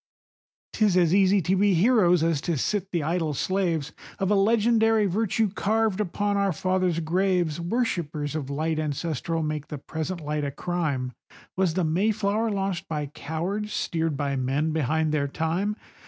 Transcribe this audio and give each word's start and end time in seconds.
'Tis 0.73 0.97
as 0.97 1.13
easy 1.13 1.43
to 1.43 1.55
be 1.55 1.75
heroes 1.75 2.23
as 2.23 2.41
to 2.41 2.57
sit 2.57 2.89
the 2.91 3.03
idle 3.03 3.35
slaves 3.35 3.91
Of 4.17 4.31
a 4.31 4.33
legendary 4.33 5.05
virtue 5.05 5.51
carved 5.51 6.01
upon 6.01 6.37
our 6.37 6.51
father's 6.51 6.99
graves, 6.99 7.59
Worshippers 7.61 8.33
of 8.35 8.49
light 8.49 8.79
ancestral 8.79 9.43
make 9.43 9.67
the 9.67 9.77
present 9.77 10.19
light 10.21 10.43
a 10.43 10.49
crime;— 10.49 11.11
Was 11.55 11.75
the 11.75 11.83
Mayflower 11.83 12.49
launched 12.49 12.87
by 12.87 13.11
cowards, 13.13 13.73
steered 13.73 14.17
by 14.17 14.35
men 14.35 14.71
behind 14.71 15.11
their 15.11 15.27
time? 15.27 15.75